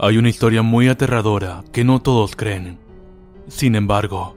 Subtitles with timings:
[0.00, 2.78] Hay una historia muy aterradora que no todos creen.
[3.48, 4.36] Sin embargo,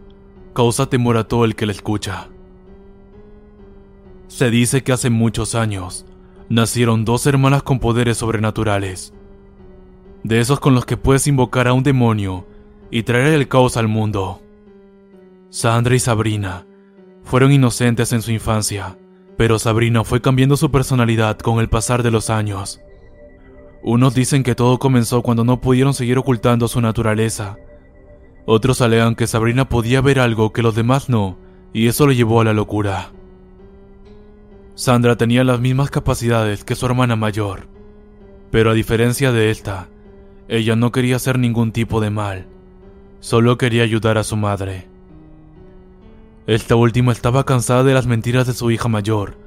[0.55, 2.29] causa temor a todo el que la escucha.
[4.27, 6.07] Se dice que hace muchos años
[6.49, 9.13] nacieron dos hermanas con poderes sobrenaturales.
[10.23, 12.47] De esos con los que puedes invocar a un demonio
[12.89, 14.41] y traer el caos al mundo.
[15.51, 16.65] Sandra y Sabrina
[17.23, 18.97] fueron inocentes en su infancia,
[19.37, 22.81] pero Sabrina fue cambiando su personalidad con el pasar de los años.
[23.83, 27.57] Unos dicen que todo comenzó cuando no pudieron seguir ocultando su naturaleza.
[28.45, 31.37] Otros alegan que Sabrina podía ver algo que los demás no,
[31.73, 33.11] y eso le llevó a la locura.
[34.75, 37.67] Sandra tenía las mismas capacidades que su hermana mayor,
[38.51, 39.87] pero a diferencia de esta,
[40.47, 42.45] ella no quería hacer ningún tipo de mal,
[43.19, 44.87] solo quería ayudar a su madre.
[46.47, 49.37] Esta última estaba cansada de las mentiras de su hija mayor,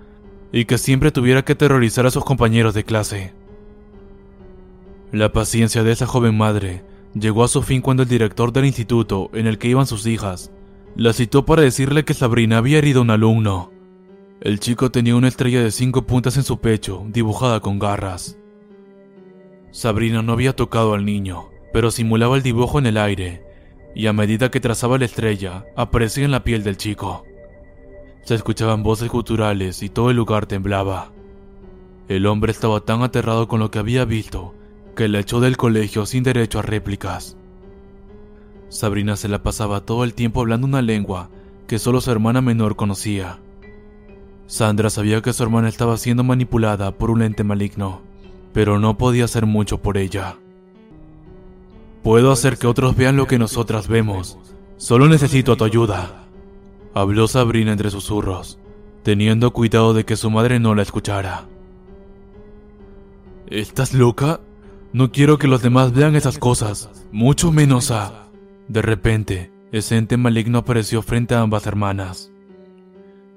[0.52, 3.32] y que siempre tuviera que terrorizar a sus compañeros de clase.
[5.14, 6.82] La paciencia de esa joven madre
[7.14, 10.50] llegó a su fin cuando el director del instituto en el que iban sus hijas
[10.96, 13.70] la citó para decirle que Sabrina había herido a un alumno.
[14.40, 18.36] El chico tenía una estrella de cinco puntas en su pecho, dibujada con garras.
[19.70, 23.44] Sabrina no había tocado al niño, pero simulaba el dibujo en el aire,
[23.94, 27.24] y a medida que trazaba la estrella, aparecía en la piel del chico.
[28.24, 31.12] Se escuchaban voces guturales y todo el lugar temblaba.
[32.08, 34.54] El hombre estaba tan aterrado con lo que había visto
[34.94, 37.36] que la echó del colegio sin derecho a réplicas.
[38.68, 41.30] Sabrina se la pasaba todo el tiempo hablando una lengua
[41.66, 43.38] que solo su hermana menor conocía.
[44.46, 48.02] Sandra sabía que su hermana estaba siendo manipulada por un ente maligno,
[48.52, 50.36] pero no podía hacer mucho por ella.
[52.02, 54.38] Puedo hacer que otros vean lo que nosotras vemos.
[54.76, 56.26] Solo necesito tu ayuda.
[56.92, 58.58] Habló Sabrina entre susurros,
[59.02, 61.46] teniendo cuidado de que su madre no la escuchara.
[63.46, 64.40] ¿Estás loca?
[64.94, 68.28] No quiero que los demás vean esas cosas, mucho menos a...
[68.68, 72.30] De repente, ese ente maligno apareció frente a ambas hermanas.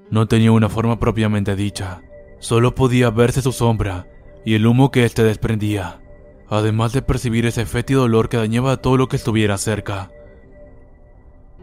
[0.08, 2.00] No tenía una forma propiamente dicha,
[2.38, 4.06] solo podía verse su sombra
[4.44, 6.00] y el humo que éste desprendía,
[6.48, 10.12] además de percibir ese fétido dolor que dañaba a todo lo que estuviera cerca.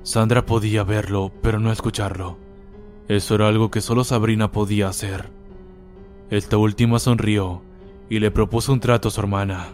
[0.04, 2.38] Sandra podía verlo, pero no escucharlo.
[3.08, 5.30] Eso era algo que solo Sabrina podía hacer.
[6.30, 7.62] Esta última sonrió
[8.10, 9.70] y le propuso un trato a su hermana.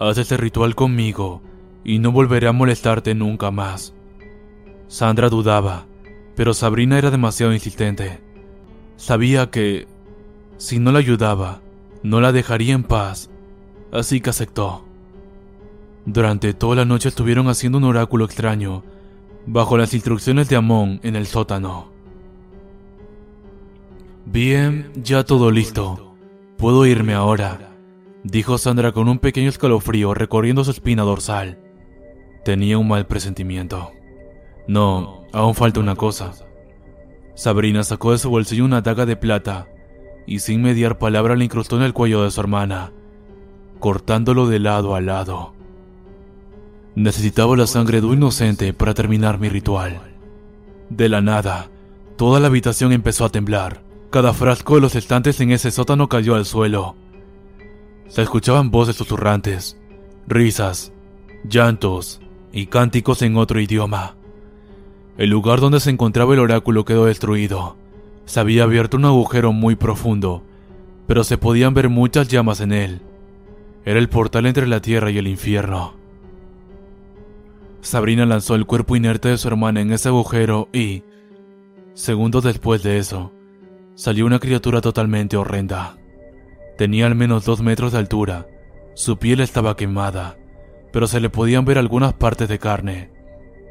[0.00, 1.42] Haz ese ritual conmigo
[1.84, 3.92] y no volveré a molestarte nunca más.
[4.88, 5.84] Sandra dudaba,
[6.34, 8.18] pero Sabrina era demasiado insistente.
[8.96, 9.86] Sabía que,
[10.56, 11.60] si no la ayudaba,
[12.02, 13.28] no la dejaría en paz,
[13.92, 14.86] así que aceptó.
[16.06, 18.82] Durante toda la noche estuvieron haciendo un oráculo extraño,
[19.44, 21.92] bajo las instrucciones de Amón en el sótano.
[24.24, 26.14] Bien, ya todo listo.
[26.56, 27.69] Puedo irme ahora
[28.24, 31.58] dijo Sandra con un pequeño escalofrío recorriendo su espina dorsal.
[32.44, 33.92] Tenía un mal presentimiento.
[34.66, 36.32] No, aún falta una cosa.
[37.34, 39.68] Sabrina sacó de su bolsillo una daga de plata
[40.26, 42.92] y sin mediar palabra la incrustó en el cuello de su hermana,
[43.78, 45.54] cortándolo de lado a lado.
[46.94, 50.00] Necesitaba la sangre de un inocente para terminar mi ritual.
[50.90, 51.70] De la nada,
[52.16, 53.82] toda la habitación empezó a temblar.
[54.10, 56.96] Cada frasco de los estantes en ese sótano cayó al suelo
[58.10, 59.78] se escuchaban voces susurrantes,
[60.26, 60.92] risas,
[61.48, 62.20] llantos
[62.52, 64.16] y cánticos en otro idioma.
[65.16, 67.76] El lugar donde se encontraba el oráculo quedó destruido.
[68.24, 70.42] Se había abierto un agujero muy profundo,
[71.06, 73.00] pero se podían ver muchas llamas en él.
[73.84, 75.94] Era el portal entre la tierra y el infierno.
[77.80, 81.04] Sabrina lanzó el cuerpo inerte de su hermana en ese agujero y,
[81.94, 83.32] segundos después de eso,
[83.94, 85.99] salió una criatura totalmente horrenda
[86.80, 88.46] Tenía al menos dos metros de altura.
[88.94, 90.38] Su piel estaba quemada,
[90.94, 93.10] pero se le podían ver algunas partes de carne.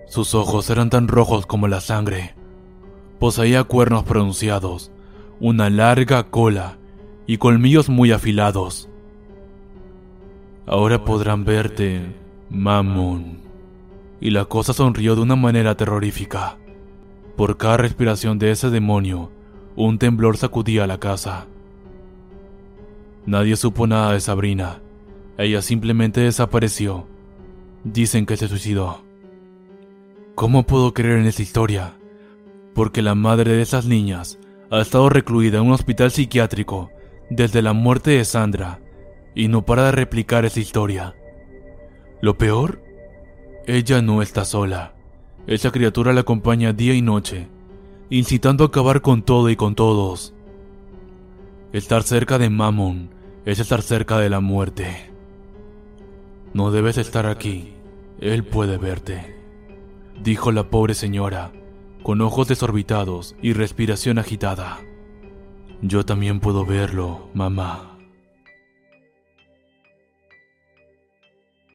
[0.06, 2.35] Sus ojos eran tan rojos como la sangre.
[3.17, 4.91] Poseía cuernos pronunciados,
[5.39, 6.77] una larga cola
[7.25, 8.89] y colmillos muy afilados.
[10.67, 12.15] Ahora podrán verte,
[12.51, 13.39] Mammon.
[14.21, 16.59] Y la cosa sonrió de una manera terrorífica.
[17.35, 19.31] Por cada respiración de ese demonio,
[19.75, 21.47] un temblor sacudía la casa.
[23.25, 24.81] Nadie supo nada de Sabrina.
[25.38, 27.07] Ella simplemente desapareció.
[27.83, 29.04] Dicen que se suicidó.
[30.36, 31.94] ¿Cómo puedo creer en esa historia?
[32.74, 34.39] Porque la madre de esas niñas
[34.71, 36.92] ha estado recluida en un hospital psiquiátrico
[37.30, 38.80] desde la muerte de Sandra
[39.36, 41.16] y no para de replicar esa historia.
[42.21, 42.81] Lo peor,
[43.68, 44.94] ella no está sola.
[45.48, 47.48] Esa criatura la acompaña día y noche,
[48.10, 50.33] incitando a acabar con todo y con todos.
[51.71, 53.12] Estar cerca de Mammon
[53.45, 55.12] es estar cerca de la muerte.
[56.51, 57.74] No debes estar aquí,
[58.19, 59.38] él puede verte,
[60.19, 61.51] dijo la pobre señora,
[62.01, 64.80] con ojos desorbitados y respiración agitada.
[65.83, 67.88] Yo también puedo verlo, mamá.